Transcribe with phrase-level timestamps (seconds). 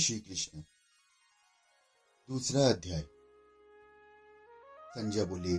[0.00, 0.60] श्री कृष्ण
[2.28, 3.00] दूसरा अध्याय।
[4.90, 5.56] संजय बोले,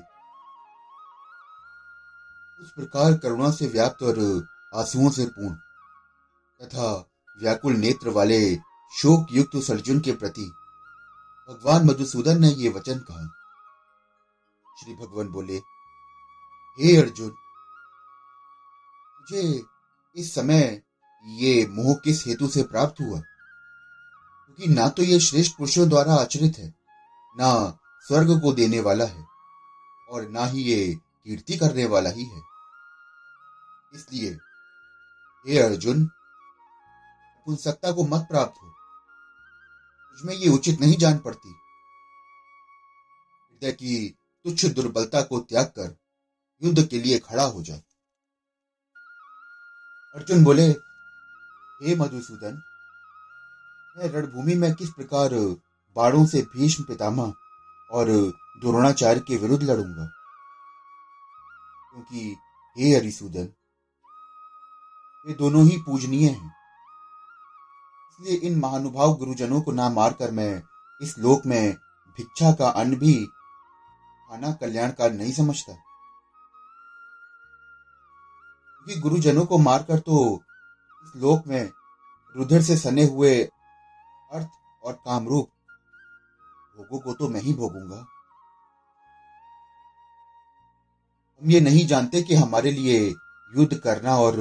[2.64, 4.20] उस प्रकार करुणा से व्याप्त और
[4.76, 5.56] आंसुओं से पूर्ण
[6.62, 7.10] तथा
[7.42, 8.56] व्याकुल नेत्र वाले
[8.98, 10.46] शोक युक्त उस अर्जुन के प्रति
[11.50, 13.26] भगवान मधुसूदन ने ये वचन कहा।
[14.80, 15.58] श्री भगवान बोले,
[16.80, 17.36] हे अर्जुन,
[19.22, 19.64] मुझे
[20.16, 20.84] इस समय
[21.26, 23.22] ये मोह किस हेतु से प्राप्त हुआ?
[24.52, 26.76] क्योंकि ना तो यह श्रेष्ठ पुरुषों द्वारा आचरित है,
[27.38, 29.26] ना स्वर्ग को देने वाला है,
[30.10, 32.42] और ना ही ये कीर्ति करने वाला ही है।
[33.96, 34.30] इसलिए,
[35.48, 36.06] हे अर्जुन,
[37.46, 38.68] पुंसकता को मत प्राप्त हो।
[40.12, 41.50] तुझमें ये उचित नहीं जान पड़ती।
[43.52, 44.10] हृदय की
[44.44, 45.98] तुच्छ दुर्बलता को त्याग कर
[46.64, 47.76] युद्ध के लिए खड़ा हो जा।
[50.16, 50.68] अर्जुन बोले,
[51.84, 52.64] हे मधुसूदन
[53.98, 55.30] रणभूमि में किस प्रकार
[55.96, 57.34] बाणों से भीष्म पितामह
[57.92, 58.06] और
[58.60, 60.06] द्रोणाचार्य के विरुद्ध लड़ूँगा?
[61.94, 62.38] क्योंकि
[62.78, 63.48] हे हरिसूदन
[65.28, 66.56] वे दोनों ही पूजनीय हैं।
[68.12, 70.64] इसलिए इन महानुभाव गुरुजनों को ना मारकर मैं
[71.02, 71.74] इस लोक में
[72.18, 73.26] भिक्षा का अन्न भी
[74.30, 75.74] खाना कल्याणकार नहीं समझता।
[78.76, 80.44] क्योंकि गुरुजनों को मारकर तो
[81.06, 81.72] इस लोक में
[82.38, 83.52] रुधिर से सने हुए
[84.32, 84.50] अर्थ
[84.84, 85.50] और कामरूप
[86.78, 88.06] भोगों को तो मैं ही भोगूँगा।
[91.42, 93.00] हम ये नहीं जानते कि हमारे लिए
[93.58, 94.36] युद्ध करना और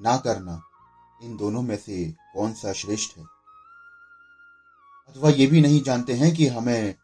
[0.00, 0.60] ना करना
[1.22, 3.24] इन दोनों में से कौन सा श्रेष्ठ है।
[5.08, 6.94] अथवा ये भी नहीं जानते हैं कि हमें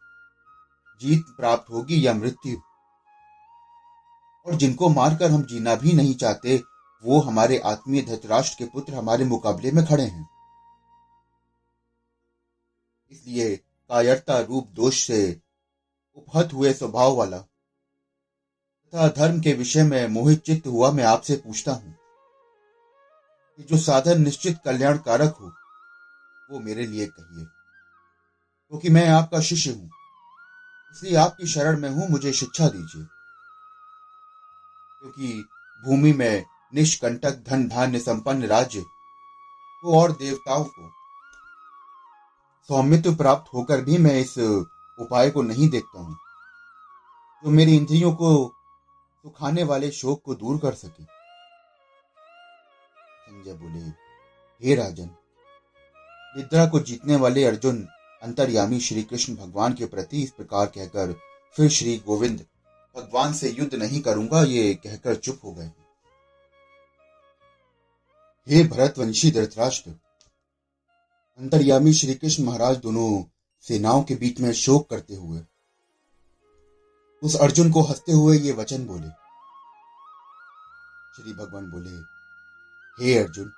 [1.00, 2.56] जीत प्राप्त होगी या मृत्यु।
[4.46, 6.62] और जिनको मारकर हम जीना भी नहीं चाहते,
[7.04, 10.35] वो हमारे आत्मीय धृतराष्ट्र के पुत्र हमारे मुकाबले में खड़े हैं।
[13.10, 15.40] इसलिए कायरता रूप दोष से
[16.16, 21.72] उपहत हुए स्वभाव वाला। तथा धर्म के विषय में मोहित चित्त हुआ मैं आपसे पूछता
[21.72, 21.94] हूँ
[23.58, 25.52] कि जो साधन निश्चित कल्याण कारक हो,
[26.50, 29.90] वो मेरे लिए कहिए। क्योंकि तो मैं आपका शिष्य हूँ,
[30.94, 33.02] इसलिए आपकी शरण में हूँ, मुझे शिक्षा दीजिए।
[35.02, 35.44] क्योंकि
[35.84, 36.44] भूमि में
[36.74, 38.84] निष्कंटक धन धान्य संपन्न राज्य
[39.82, 40.95] को और देवताओं को
[42.68, 44.38] सौमित्व प्राप्त होकर भी मैं इस
[44.98, 46.16] उपाय को नहीं देखता हूँ।
[47.44, 48.30] जो मेरी इंद्रियों को
[49.24, 51.04] सुखाने वाले शोक को दूर कर सके।
[53.22, 53.80] संजय बोले,
[54.62, 55.10] हे राजन,
[56.36, 57.86] निद्रा को जीतने वाले अर्जुन,
[58.22, 61.12] अंतर्यामी श्री कृष्ण भगवान के प्रति इस प्रकार कहकर
[61.56, 62.44] फिर श्री गोविंद,
[62.94, 65.70] भगवान से युद्ध नहीं करूँगा, ये कहकर चुप हो गए
[68.48, 69.90] हे भरतवंशी धृतराष्ट्र
[71.38, 73.24] अंतर्यामी श्री कृष्ण महाराज दोनों
[73.60, 75.40] सेनाओं के बीच में शोक करते हुए,
[77.22, 79.08] उस अर्जुन को हँसते हुए ये वचन बोले।
[81.16, 81.96] श्री भगवान बोले,
[83.04, 83.50] हे अर्जुन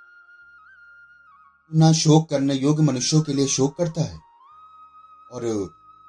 [1.74, 4.18] ना शोक करने योग्य मनुष्यों के लिए शोक करता है
[5.32, 5.42] और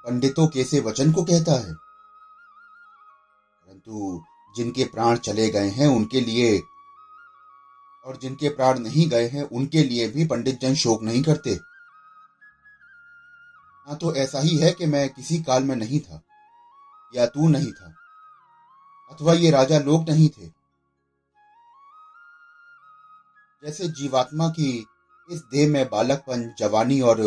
[0.06, 1.74] पंडितों कैसे वचन को कहता है।
[3.62, 4.24] परंतु
[4.56, 6.62] जिनके प्राण चले गए हैं, उनके लिए
[8.10, 11.50] और जिनके प्राण नहीं गए हैं, उनके लिए भी पंडित जन शोक नहीं करते।
[13.86, 16.20] हाँ तो ऐसा ही है कि मैं किसी काल में नहीं था,
[17.14, 17.94] या तू नहीं था,
[19.10, 20.46] अथवा ये राजा लोग नहीं थे।
[23.62, 24.68] जैसे जीवात्मा की
[25.28, 27.20] इस देह में बालकपन, जवानी और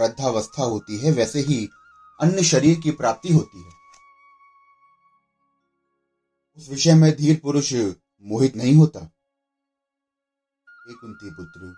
[0.00, 1.68] वृद्धावस्था होती है, वैसे ही
[2.20, 3.78] अन्य शरीर की प्राप्ति होती है।
[6.58, 9.10] उस विषय में धीर पुरुष मोहित नहीं होता।
[10.86, 11.74] कुंती पुत्र,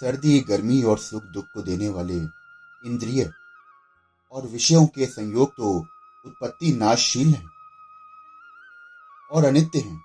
[0.00, 2.16] सर्दी, गर्मी और सुख दुख को देने वाले
[2.82, 3.30] इंद्रिय
[4.32, 5.72] और विषयों के संयोग तो
[6.24, 7.44] उत्पत्ति नाशशील है
[9.30, 10.02] और अनित्य हैं।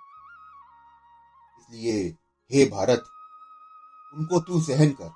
[1.60, 2.04] इसलिए
[2.52, 3.04] हे भारत,
[4.14, 5.10] उनको तू सहन कर,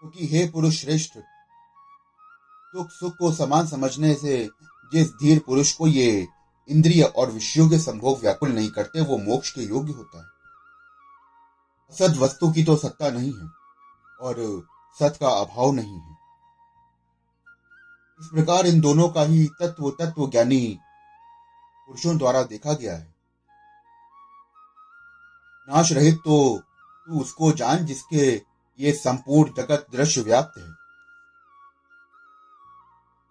[0.00, 1.18] क्योंकि हे पुरुष श्रेष्ठ,
[2.74, 4.48] दुख सुख को समान समझने से
[4.92, 6.26] जिस धीर पुरुष को ये
[6.68, 10.35] इंद्रिय और विषयों के संभोग व्याकुल नहीं करते, वो मोक्ष के योग्य होता है।
[11.92, 13.48] सद वस्तु की तो सत्ता नहीं है,
[14.20, 14.36] और
[15.00, 16.14] सत का अभाव नहीं है।
[18.20, 20.78] इस प्रकार इन दोनों का ही तत्व तत्व ज्ञानी
[21.88, 23.14] पुरुषों द्वारा देखा गया है।
[25.68, 26.36] नाश रहित तो
[27.08, 28.26] तू उसको जान जिसके
[28.78, 30.68] ये संपूर्ण जगत दृश्य व्याप्त है।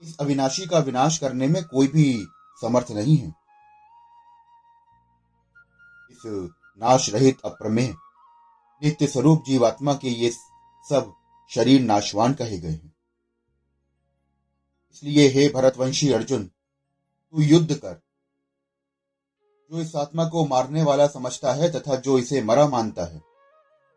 [0.04, 2.06] इस अविनाशी का विनाश करने में कोई भी
[2.62, 3.28] समर्थ नहीं है।
[6.12, 6.22] इस
[6.82, 7.94] नाश रहित अप्रमेय
[8.84, 10.30] नित्य स्वरूप जीवात्मा के ये
[10.90, 11.14] सब
[11.50, 12.96] शरीर नाशवान कहे गए हैं।
[14.94, 16.44] इसलिए हे भरतवंशी अर्जुन,
[17.32, 18.02] तू युद्ध कर।
[19.72, 23.22] जो इस आत्मा को मारने वाला समझता है तथा जो इसे मरा मानता है,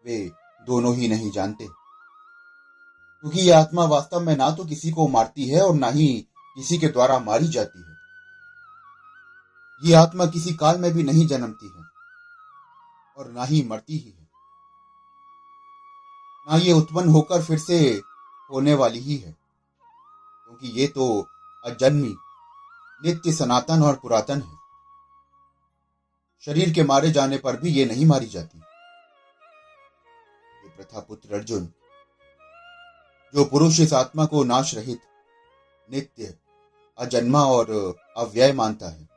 [0.07, 0.31] वे
[0.67, 1.69] दोनों ही नहीं जानते।
[3.21, 6.79] क्योंकि यह आत्मा वास्तव में ना तो किसी को मारती है और ना ही किसी
[6.79, 7.97] के द्वारा मारी जाती है।
[9.85, 11.85] ये आत्मा किसी काल में भी नहीं जन्मती है
[13.17, 14.18] और ना ही मरती ही है।
[16.50, 18.03] ना ये उत्पन्न होकर फिर से
[18.53, 19.33] होने वाली ही है।
[20.45, 21.29] क्योंकि ये तो
[21.65, 22.17] अजन्मी,
[23.05, 24.59] नित्य सनातन और पुरातन है।
[26.47, 28.59] शरीर के मारे जाने पर भी ये नहीं मारी जाती।
[30.65, 31.69] ये प्रथा पुत्र अर्जुन,
[33.35, 35.00] जो पुरुष इस आत्मा को नाश रहित,
[35.91, 36.35] नित्य,
[36.99, 39.09] अजन्मा और अव्यय मानता है।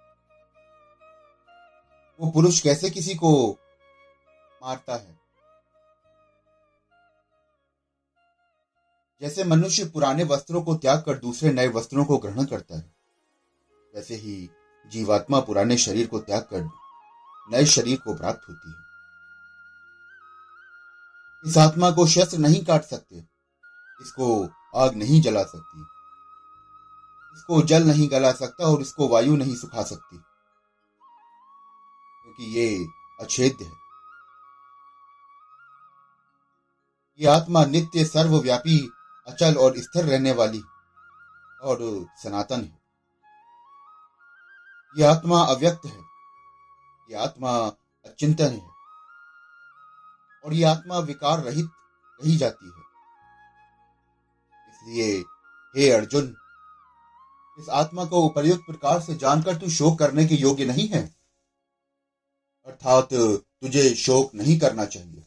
[2.19, 3.57] वो पुरुष कैसे किसी को
[4.63, 5.20] मारता है?
[9.21, 12.85] जैसे मनुष्य पुराने वस्त्रों को त्याग कर दूसरे नए वस्त्रों को ग्रहण करता है,
[13.93, 14.49] वैसे ही
[14.91, 16.69] जीवात्मा पुराने शरीर को त्याग कर
[17.47, 18.75] नए शरीर को प्राप्त होती है।
[21.45, 23.17] इस आत्मा को शस्त्र नहीं काट सकते,
[24.01, 24.43] इसको
[24.75, 25.81] आग नहीं जला सकती,
[27.35, 30.17] इसको जल नहीं गला सकता और इसको वायु नहीं सुखा सकती,
[32.17, 32.85] क्योंकि ये
[33.21, 33.71] अछेद्य है।
[37.19, 38.77] ये आत्मा नित्य सर्वव्यापी
[39.31, 40.61] अचल और स्थिर रहने वाली
[41.61, 42.81] और सनातन है।
[44.97, 46.01] यह आत्मा अव्यक्त है।
[47.11, 47.51] यह आत्मा
[48.05, 48.71] अचिंतन है।
[50.45, 51.65] और यह आत्मा विकार रहित
[52.21, 52.81] कही जाती है।
[54.69, 55.23] इसलिए
[55.77, 56.35] हे अर्जुन,
[57.59, 61.15] इस आत्मा को उपयुक्त प्रकार से जानकर तू शोक करने के योग्य नहीं है।
[62.65, 63.09] अर्थात
[63.61, 65.23] तुझे शोक नहीं करना चाहिए।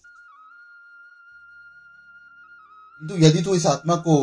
[3.05, 4.15] किंतु यदि तू इस आत्मा को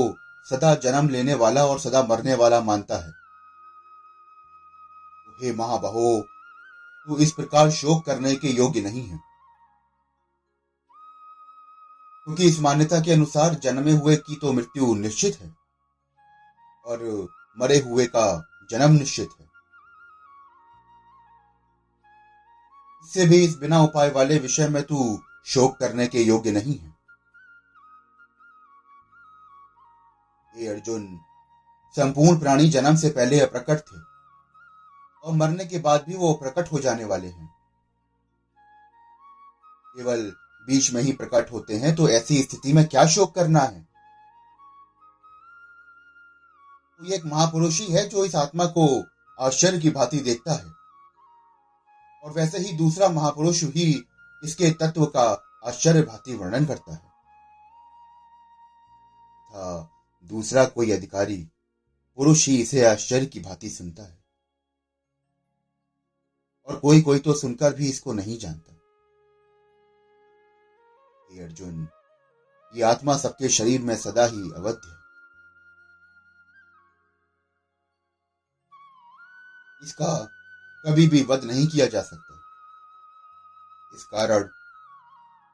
[0.48, 3.12] सदा जन्म लेने वाला और सदा मरने वाला मानता है
[5.28, 6.22] तो हे महाबहो,
[7.08, 9.18] तू इस प्रकार शोक करने के योग्य नहीं है।
[12.28, 15.54] क्योंकि इस मान्यता के अनुसार जन्मे हुए की तो मृत्यु निश्चित है,
[16.86, 18.26] और मरे हुए का
[18.72, 19.46] जन्म निश्चित है।
[23.06, 26.91] इससे भी इस बिना उपाय वाले विषय में तू शोक करने के योग्य नहीं है।
[30.62, 31.20] हे अर्जुन,
[31.96, 34.00] संपूर्ण प्राणी जन्म से पहले अप्रकट थे
[35.24, 37.50] और मरने के बाद भी वो प्रकट हो जाने वाले हैं।
[39.98, 40.34] केवल
[40.68, 43.82] बीच में ही प्रकट होते हैं तो ऐसी स्थिति में क्या शोक करना है?
[47.00, 49.06] तो एक महापुरुष ही है जो इस आत्मा को
[49.40, 50.74] आश्चर्य की भांति देखता है।
[52.24, 54.04] और वैसे ही दूसरा महापुरुष ही
[54.44, 57.12] इसके तत्व का आश्चर्य भांति वर्णन करता है।
[59.52, 61.52] था दूसरा कोई अधिकारी
[62.16, 64.24] पुरुष ही इसे आश्चर्य की भांति सुनता है।
[66.66, 68.72] और कोई कोई तो सुनकर भी इसको नहीं जानता।
[71.44, 71.88] अर्जुन,
[72.76, 75.02] ये आत्मा सबके शरीर में सदा ही अवध्य है।
[79.88, 80.30] इसका
[80.86, 82.42] कभी भी वध नहीं किया जा सकता।
[83.96, 84.50] इस कारण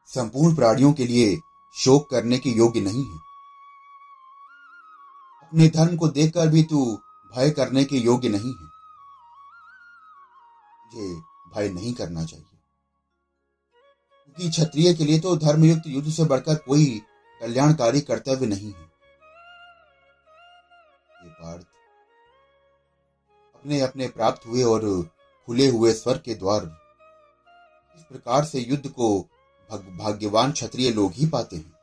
[0.08, 1.40] संपूर्ण प्राणियों के लिए
[1.76, 3.27] शोक करने के योग्य नहीं है।
[5.48, 6.80] अपने धर्म को देखकर भी तू
[7.36, 8.66] भय करने के योग्य नहीं है।
[10.86, 11.16] मुझे
[11.54, 12.46] भय नहीं करना चाहिए।
[14.26, 16.86] क्योंकि क्षत्रिय के लिए तो धर्मयुक्त युद्ध से बढ़कर कोई
[17.42, 18.82] कल्याणकारी कर्तव्य नहीं है।
[21.24, 21.66] ये पार्थ
[23.56, 24.82] अपने अपने प्राप्त हुए और
[25.48, 26.64] खुले हुए स्वर के द्वार
[27.98, 29.20] इस प्रकार से युद्ध को
[29.72, 31.77] भाग्यवान क्षत्रिय लोग ही पाते हैं।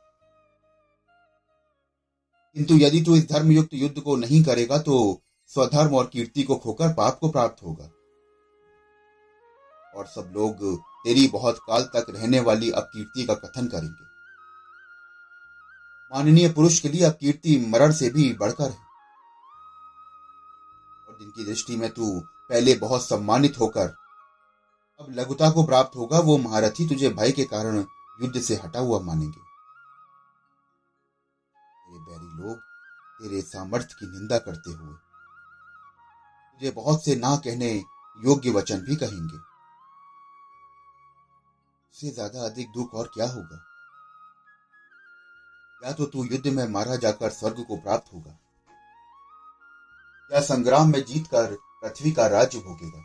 [2.55, 6.93] किंतु यदि तू इस धर्मयुक्त युद्ध को नहीं करेगा तो स्वधर्म और कीर्ति को खोकर
[6.93, 7.89] पाप को प्राप्त होगा।
[9.95, 14.05] और सब लोग तेरी बहुत काल तक रहने वाली अपकीर्ति का कथन करेंगे।
[16.11, 18.85] माननीय पुरुष के लिए अपकीर्ति मरण से भी बढ़कर है।
[21.07, 22.19] और जिनकी दृष्टि में तू
[22.49, 23.93] पहले बहुत सम्मानित होकर
[24.99, 27.85] अब लघुता को प्राप्त होगा, वो महारथी तुझे भय के कारण
[28.21, 29.44] युद्ध से हटा हुआ मानेंगे।
[32.45, 32.57] लोग
[33.19, 34.93] तेरे सामर्थ्य की निंदा करते हुए।
[36.61, 37.71] तुझे बहुत से ना कहने
[38.19, 39.37] योग्य वचन भी कहेंगे।
[41.93, 43.61] उससे ज़्यादा अधिक दुख और क्या होगा?
[45.81, 48.37] या तो तू युद्ध में मारा जाकर स्वर्ग को प्राप्त होगा,
[50.31, 52.99] या संग्राम में जीतकर पृथ्वी का राज्य भोगेगा।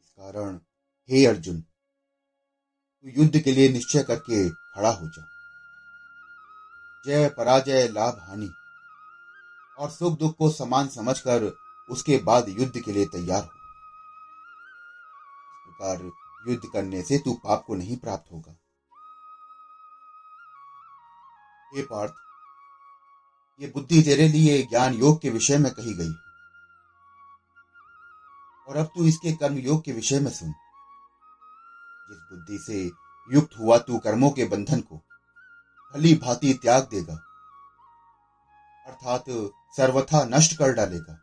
[0.00, 0.58] इस कारण,
[1.08, 5.29] हे अर्जुन, तू युद्ध के लिए निश्चय करके खड़ा हो जा।
[7.06, 8.52] जय पराजय, लाभ, हानि।
[9.78, 11.58] और सुख, दुख को समान समझकर
[11.90, 13.50] उसके बाद युद्ध के लिए तैयार हो।
[15.66, 16.10] प्रकार
[16.50, 18.56] युद्ध करने से तू पाप को नहीं प्राप्त होगा।
[21.74, 22.12] हे पार्थ,
[23.60, 26.12] ये बुद्धि तेरे लिए ज्ञान योग के विषय में कही गई
[28.68, 30.48] और अब तू इसके कर्म योग के विषय में सुन।
[32.08, 32.90] जिस बुद्धि से
[33.36, 35.02] युक्त हुआ तू कर्मों के बंधन को
[35.94, 37.14] भली भांति त्याग देगा।
[38.86, 39.24] अर्थात
[39.76, 41.16] सर्वथा नष्ट कर डालेगा।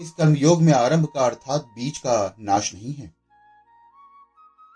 [0.00, 3.14] इस कर्मयोग में आरंभ का अर्थात बीज का नाश नहीं है।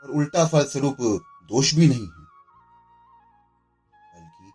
[0.03, 0.97] और उल्टा फल स्वरूप
[1.45, 2.27] दोष भी नहीं है।
[4.15, 4.53] बल्कि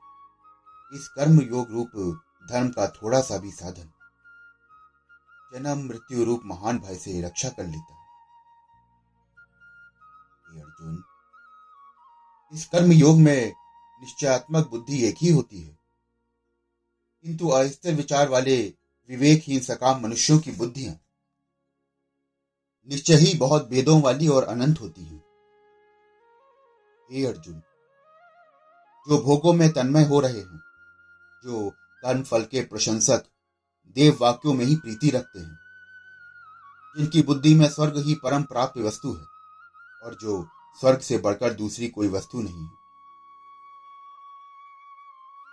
[0.98, 3.92] इस कर्म योग रूप धर्म का थोड़ा सा भी साधन
[5.54, 8.02] जन्म, मृत्यु रूप महान भय से रक्षा कर लेता है
[10.62, 11.04] अर्जुन
[12.54, 13.54] इस कर्म योग में
[14.02, 15.78] निश्चयात्मक बुद्धि एक ही होती है।
[17.24, 18.74] किंतु अस्थिर विचार वाले
[19.10, 20.94] विवेकहीन सकाम मनुष्यों की बुद्धियाँ
[22.90, 25.24] निश्चय ही बहुत भेदों वाली और अनंत होती हैं।
[27.12, 27.60] हे अर्जुन,
[29.10, 30.60] जो भोगों में तन्मय हो रहे हैं,
[31.44, 31.70] जो
[32.02, 33.26] कर्म फल के प्रशंसक
[33.90, 35.60] देव वाक्यों में ही प्रीति रखते हैं,
[36.98, 39.24] जिनकी बुद्धि में स्वर्ग ही परम प्राप्त वस्तु है,
[40.04, 40.50] और जो
[40.80, 42.70] स्वर्ग से बढ़कर दूसरी कोई वस्तु नहीं है।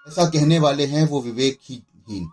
[0.07, 2.29] ऐसा कहने वाले हैं वो विवेक ही हीन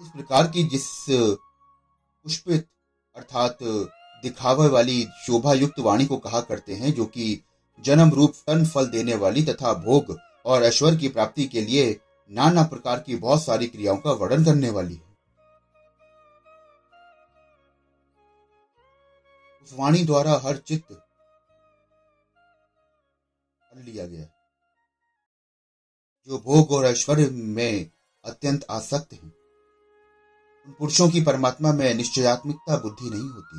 [0.00, 2.66] इस प्रकार की जिस पुष्पित
[3.16, 7.42] अर्थात दिखावे वाली शोभा युक्त वाणी को कहा करते हैं, जो कि
[7.84, 12.00] जन्म रूप तन फल देने वाली तथा भोग और ऐश्वर्य की प्राप्ति के लिए
[12.30, 15.09] नाना प्रकार की बहुत सारी क्रियाओं का वर्णन करने वाली है।
[19.72, 20.92] वाणी द्वारा हर चित्त
[23.62, 24.24] कर लिया गया
[26.28, 27.90] जो भोग और ऐश्वर्य में
[28.24, 29.32] अत्यंत आसक्त हैं,
[30.66, 33.58] उन पुरुषों की परमात्मा में निश्चयात्मिकता बुद्धि नहीं होती।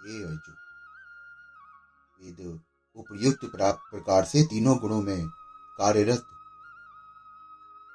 [0.00, 0.56] हे अर्जुन
[2.20, 2.40] वेद
[2.96, 3.44] उपयुक्त
[3.90, 5.28] प्रकार से तीनों गुणों में
[5.78, 6.26] कार्यरत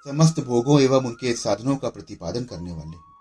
[0.06, 3.14] समस्त भोगों एवं उनके साधनों का प्रतिपादन करने वाले हैं।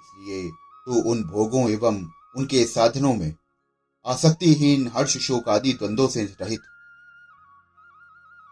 [0.00, 1.96] इसलिए तो उन भोगों एवं
[2.36, 3.34] उनके साधनों में
[4.06, 6.60] आसक्तिहीन हर्ष शोक आदि द्वंद्वों से रहित।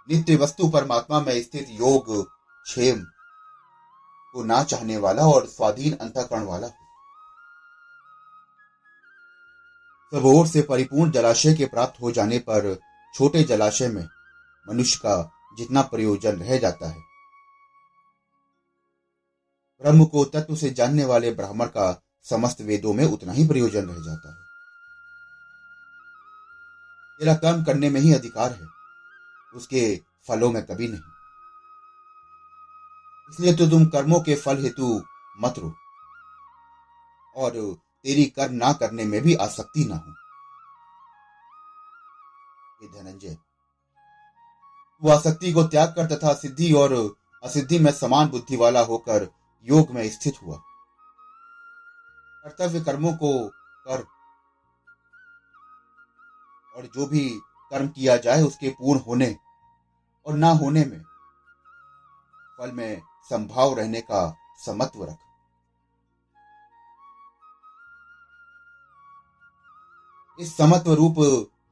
[0.09, 2.25] नित्य वस्तु परमात्मा में स्थित योग,
[2.67, 3.05] क्षेम
[4.35, 6.69] को ना चाहने वाला और स्वाधीन अंतकरण वाला
[10.13, 12.75] सब ओर से परिपूर्ण जलाशय के प्राप्त हो जाने पर
[13.15, 14.07] छोटे जलाशय में
[14.67, 15.17] मनुष्य का
[15.59, 17.01] जितना प्रयोजन रह जाता है,
[19.83, 21.93] ब्रह्म को तत्व से जानने वाले ब्राह्मण का
[22.27, 24.43] समस्त वेदों में उतना ही प्रयोजन रह जाता है।
[27.21, 28.67] तेरा कर्म करने में ही अधिकार है,
[29.55, 31.01] उसके फलों में कभी नहीं।
[33.33, 35.03] इसलिए तो तुम कर्मों के फल हेतु
[35.39, 35.73] मत रो,
[37.37, 37.51] और
[38.05, 40.13] तेरी कर्म ना करने में भी आसक्ति ना हो।
[42.85, 43.35] धनंजय,
[45.03, 46.93] तू आसक्ति को त्याग कर तथा सिद्धि और
[47.43, 49.29] असिद्धि में समान बुद्धि वाला होकर
[49.67, 50.57] योग में स्थित हुआ।
[52.45, 53.49] कर्तव्य कर्मों को
[53.87, 54.05] कर।
[56.75, 57.29] और जो भी
[57.71, 59.37] कर्म किया जाए उसके पूर्ण होने
[60.27, 61.03] और ना होने में
[62.59, 64.37] फल में संभाव रहने का
[64.67, 65.19] समत्व रख।
[70.39, 71.15] इस समत्व रूप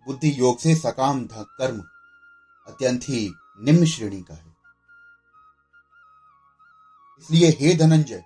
[0.07, 1.81] बुद्धि योग से सकाम कर्म
[2.67, 4.57] अत्यंत ही निम्न श्रेणी का है।
[7.19, 8.25] इसलिए हे धनंजय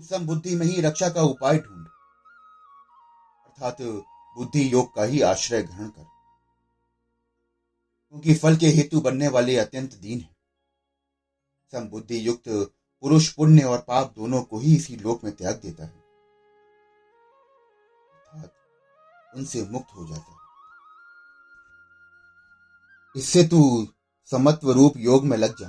[0.00, 1.86] तू समबुद्धि में ही रक्षा का उपाय ढूंढ।
[3.46, 3.76] अर्थात
[4.36, 6.04] बुद्धि योग का ही आश्रय ग्रहण कर।
[8.08, 10.36] क्योंकि फल के हेतु बनने वाले अत्यंत दीन है।
[11.72, 16.00] समबुद्धि युक्त पुरुष पुण्य और पाप दोनों को ही इसी लोक में त्याग देता है।
[19.36, 20.38] उनसे मुक्त हो जाता है।
[23.16, 23.88] इससे तू
[24.30, 25.68] समत्व रूप योग में लग जा।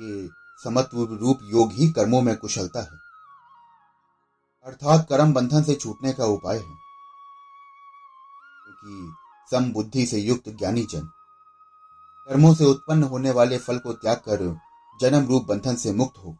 [0.00, 2.98] ये समत्व रूप योग ही कर्मों में कुशलता है।
[4.66, 6.74] अर्थात कर्म बंधन से छूटने का उपाय है।
[8.60, 9.12] क्योंकि
[9.50, 11.10] सम बुद्धि से युक्त ज्ञानी जन
[12.28, 14.42] कर्मों से उत्पन्न होने वाले फल को त्याग कर
[15.00, 16.36] जन्म रूप बंधन से मुक्त हो,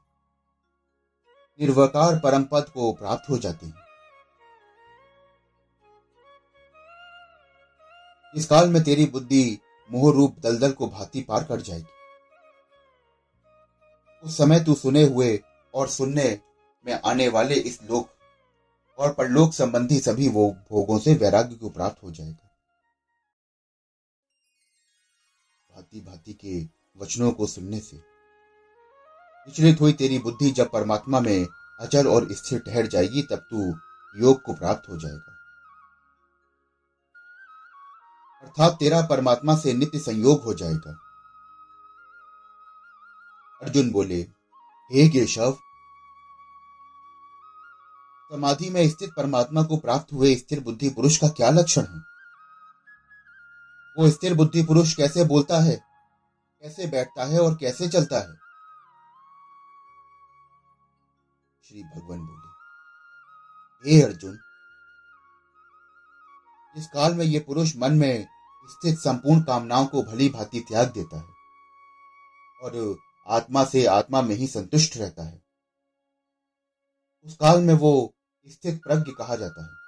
[1.60, 3.82] निर्वकार परम पद को प्राप्त हो जाते हैं।
[8.36, 9.58] इस काल में तेरी बुद्धि
[9.90, 11.86] मोह रूप दलदल को भांति पार कर जाएगी।
[14.24, 15.42] उस समय तू सुने हुए
[15.74, 16.40] और सुनने
[16.86, 18.08] में आने वाले इस लोक
[18.98, 22.50] और परलोक संबंधी सभी वो भोगों से वैराग्य को प्राप्त हो जाएगा।
[25.70, 26.64] भांति भांति के
[27.02, 27.96] वचनों को सुनने से
[29.46, 31.46] विचलित हुई तेरी बुद्धि जब परमात्मा में
[31.80, 33.68] अचल और स्थिर ठहर जाएगी, तब तू
[34.20, 35.30] योग को प्राप्त हो जाएगा।
[38.42, 41.00] अर्थात तेरा परमात्मा से नित्य संयोग हो जाएगा।
[43.64, 44.20] अर्जुन बोले,
[44.90, 45.52] हे केशव,
[48.30, 52.00] समाधि में स्थित परमात्मा को प्राप्त हुए स्थिर बुद्धि पुरुष का क्या लक्षण है?
[53.98, 55.76] वो स्थिर बुद्धि पुरुष कैसे बोलता है,
[56.62, 58.34] कैसे बैठता है और कैसे चलता है?
[61.64, 62.48] श्री भगवान बोले,
[63.84, 64.38] हे अर्जुन,
[66.76, 68.26] इस काल में ये पुरुष मन में
[68.70, 71.32] स्थित संपूर्ण कामनाओं को भली भांति त्याग देता है
[72.62, 72.96] और
[73.28, 75.42] आत्मा से आत्मा में ही संतुष्ट रहता है।
[77.22, 78.14] उस काल में वो
[78.46, 79.84] स्थित प्रज्ञ कहा जाता है।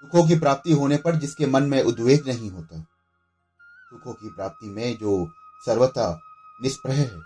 [0.00, 2.80] सुखों की प्राप्ति होने पर जिसके मन में उद्वेग नहीं होता
[3.90, 5.30] सुखों की प्राप्ति में जो
[5.66, 6.20] सर्वथा
[6.62, 7.20] निष्प्रह है।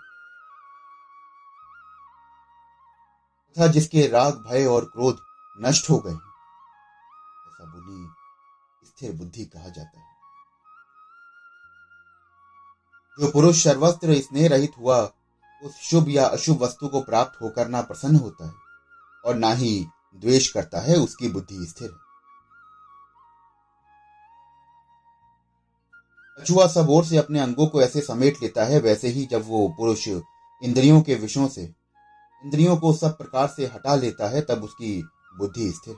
[3.51, 5.19] तथा जिसके राग, भय और क्रोध
[5.59, 8.15] नष्ट हो गए ऐसा बुद्धि
[8.87, 10.10] स्थिर बुद्धि कहा जाता है।
[13.19, 14.99] जो पुरुष सर्वस्त्र स्नेह रहित हुआ,
[15.61, 18.53] उस शुभ या अशुभ वस्तु को प्राप्त होकर ना प्रसन्न होता है,
[19.25, 21.89] और ना ही द्वेष करता है उसकी बुद्धि स्थिर।
[26.39, 29.67] कछुआ सब ओर से अपने अंगों को ऐसे समेट लेता है, वैसे ही जब वो
[29.77, 31.63] पुरुष इंद्रियों के विषयों से,
[32.43, 35.01] इंद्रियों को सब प्रकार से हटा लेता है, तब उसकी
[35.37, 35.95] बुद्धि स्थिर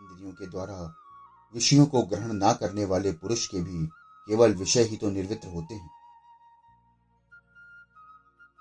[0.00, 0.96] इंद्रियों के द्वारा
[1.54, 3.86] विषयों को ग्रहण ना करने वाले पुरुष के भी
[4.28, 5.90] केवल विषय ही तो निर्वृत्त होते हैं।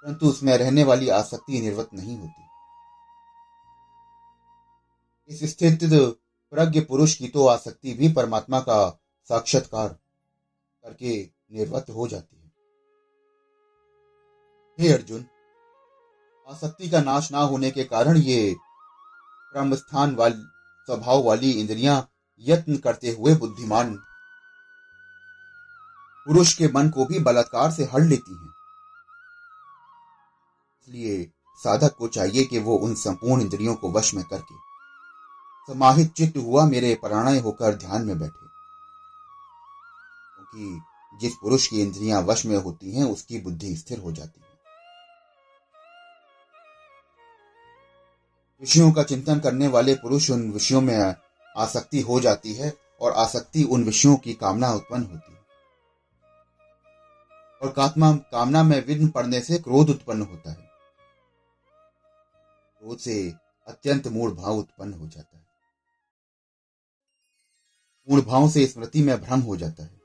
[0.04, 2.43] परंतु उसमें रहने वाली आसक्ति निर्वृत्त नहीं होती।
[5.30, 5.80] इस स्थित
[6.52, 8.99] प्रज्ञ पुरुष की तो आसक्ति भी परमात्मा का
[9.30, 9.88] साक्षात्कार
[10.84, 12.52] करके निर्वृत्त हो जाती है।
[14.80, 15.25] हे अर्जुन,
[16.49, 18.56] आसक्ति का नाश ना होने के कारण ये
[19.54, 20.43] क्रम स्थान वाली,
[20.86, 22.10] स्वभाव वाली इंद्रियाँ
[22.41, 23.95] यत्न करते हुए बुद्धिमान।
[26.28, 28.49] पुरुष के मन को भी बलात्कार से हड़ लेती हैं।
[30.82, 34.56] इसलिए साधक को चाहिए कि वो उन संपूर्ण इंद्रियों को वश में करके,
[35.73, 38.47] समाहित चित्त हुआ मेरे प्राणय होकर ध्यान में बैठे।
[40.36, 40.82] क्योंकि
[41.21, 44.47] जिस पुरुष की इंद्रियाँ वश में होती हैं, उसकी बुद्धि स्थिर हो जाती है।
[48.62, 51.15] विषयों का चिंतन करने वाले पुरुष उन विषयों में
[51.59, 55.39] आसक्ति हो जाती है और आसक्ति उन विषयों की कामना उत्पन्न होती है।
[57.61, 60.69] और कात्मा, कामना में विघ्न पड़ने से क्रोध उत्पन्न होता है।
[62.79, 63.33] क्रोध से
[63.67, 65.47] अत्यंत मूढ़ भाव उत्पन्न हो जाता है।
[68.09, 70.01] मूढ़ भाव से स्मृति में भ्रम हो जाता है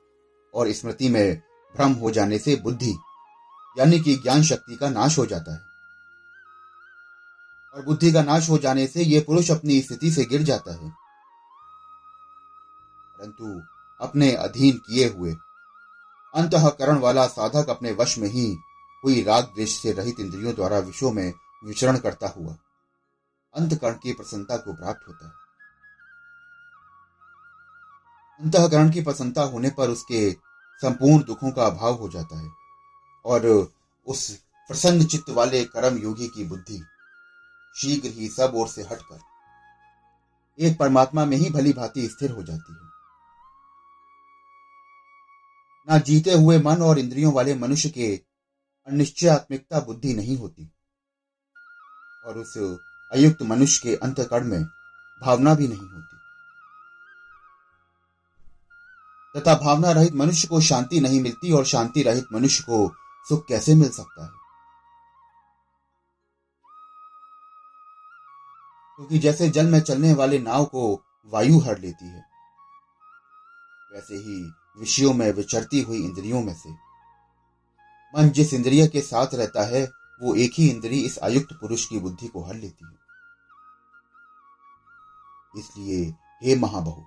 [0.55, 1.37] और स्मृति में
[1.77, 2.95] भ्रम हो जाने से बुद्धि,
[3.79, 5.61] यानी कि ज्ञान शक्ति का नाश हो जाता है।
[7.75, 11.04] और बुद्धि का नाश हो जाने से यह पुरुष अपनी स्थिति से गिर जाता है।
[13.25, 13.63] परंतु
[14.01, 15.33] अपने अधीन किए हुए।
[16.35, 18.57] अंतकरण वाला साधक अपने वश में ही
[19.05, 21.33] हुई राग द्वेष से रहित इंद्रियों द्वारा विश्व में
[21.65, 22.57] विचरण करता हुआ।
[23.55, 25.33] अंतकरण की प्रसन्नता को प्राप्त होता है।
[28.41, 30.33] अंतकरण की प्रसन्नता होने पर उसके
[30.83, 32.51] संपूर्ण दुखों का अभाव हो जाता है
[33.25, 33.69] और
[34.07, 34.31] उस
[34.69, 36.83] प्रसन्न चित्त वाले कर्म योगी की बुद्धि
[37.77, 39.21] शीघ्र ही सब ओर से हटकर
[40.59, 42.84] एक परमात्मा में ही भली भांति स्थिर हो जाती है।
[45.89, 48.17] ना जीते हुए मन और इंद्रियों वाले मनुष्य के
[48.87, 50.71] अनिश्चयात्मिकता बुद्धि नहीं होती।
[52.27, 52.57] और उस
[53.13, 54.65] अयुक्त मनुष्य के अंतकरण में
[55.23, 56.15] भावना भी नहीं होती।
[59.35, 62.89] तथा भावना रहित मनुष्य को शांति नहीं मिलती और शांति रहित मनुष्य को
[63.29, 64.31] सुख कैसे मिल सकता है?
[68.97, 72.25] क्योंकि तो जैसे जल में चलने वाले नाव को वायु हर लेती है,
[73.95, 76.71] वैसे ही विषयों में विचरती हुई इंद्रियों में से।
[78.17, 79.91] मन जिस इंद्रिय के साथ रहता है,
[80.23, 83.05] वो एक ही इंद्री इस आयुक्त पुरुष की बुद्धि को हर लेती है।
[85.59, 87.03] इसलिए, हे महाबहु,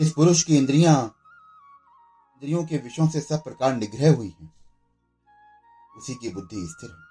[0.00, 1.02] जिस पुरुष की इंद्रियाँ,
[2.32, 4.54] इंद्रियों के विषयों से सब प्रकार निग्रह हुई हैं,
[5.96, 7.10] उसी की बुद्धि स्थिर है।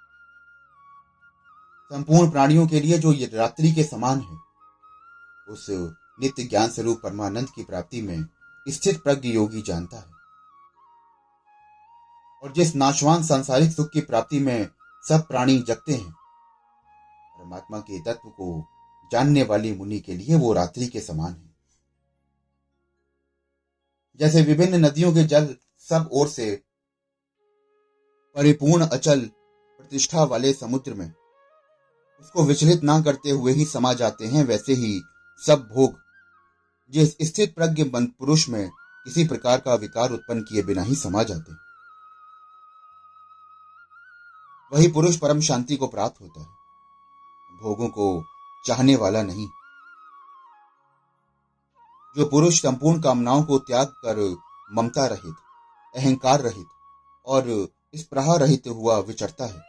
[1.90, 4.38] संपूर्ण प्राणियों के लिए जो ये रात्रि के समान है,
[5.54, 5.68] उस
[6.20, 8.26] नित्य ज्ञान स्वरूप परमानंद की प्राप्ति में
[8.72, 10.18] स्थित प्रज्ञ योगी जानता है।
[12.44, 14.70] और जिस नाशवान सांसारिक सुख की प्राप्ति में
[15.04, 18.66] सब प्राणी जगते हैं, परमात्मा के तत्व को
[19.12, 21.56] जानने वाली मुनि के लिए वो रात्रि के समान है।
[24.20, 25.56] जैसे विभिन्न नदियों के जल
[25.90, 26.64] सब ओर से
[28.36, 29.20] परिपूर्ण अचल
[29.80, 31.12] प्रतिष्ठा वाले समुद्र में
[32.22, 35.02] उसको विचलित ना करते हुए ही समा जाते हैं, वैसे ही
[35.42, 35.98] सब भोग
[36.90, 38.70] जिस स्थित प्रज्ञ पुरुष में
[39.06, 41.70] किसी प्रकार का विकार उत्पन्न किए बिना ही समा जाते
[44.74, 46.48] वही पुरुष परम शांति को प्राप्त होता है।
[47.62, 48.24] भोगों को
[48.66, 49.48] चाहने वाला नहीं।
[52.18, 54.38] जो पुरुष संपूर्ण कामनाओं को त्याग कर
[54.74, 55.36] ममता रहित,
[55.96, 56.68] अहंकार रहित
[57.26, 59.62] और इस प्रहार रहित हुआ विचरता है,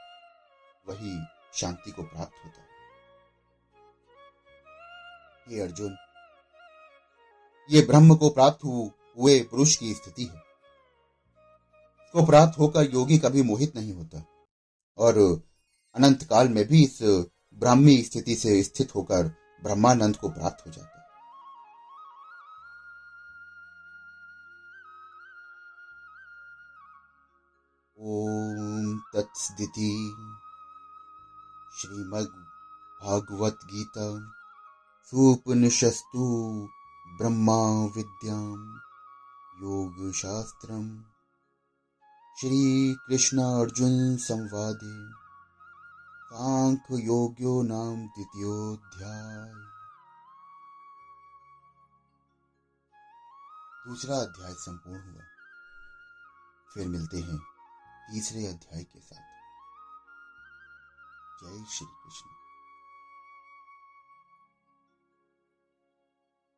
[0.89, 2.69] वही शांति को प्राप्त होता है।
[5.49, 5.97] ये अर्जुन
[7.71, 8.65] ये ब्रह्म को प्राप्त
[9.19, 10.43] हुए पुरुष की स्थिति है।
[12.13, 14.25] को प्राप्त होकर योगी कभी मोहित नहीं होता।
[14.99, 15.43] और
[15.95, 16.99] अनंत काल में भी इस
[17.55, 19.27] ब्राह्मी स्थिति से स्थित होकर
[19.63, 21.01] ब्रह्मानंद को प्राप्त हो जाता है।
[27.99, 30.15] ओम तत्सदिति
[31.81, 32.29] श्रीमद्
[33.05, 34.33] भागवत गीता
[35.03, 36.69] सुपनिषस्तु
[37.11, 38.81] ब्रह्मा विद्याम
[39.63, 41.03] योग शास्त्रम
[42.41, 45.13] श्री कृष्ण अर्जुन संवादे।
[46.27, 49.53] सांख्य योग्यो नाम द्वितीयोध्याय
[53.87, 55.23] दूसरा अध्याय संपूर्ण हुआ।
[56.75, 57.39] फिर मिलते हैं
[58.11, 59.27] तीसरे अध्याय के साथ।
[61.43, 62.40] जय श्री कृष्ण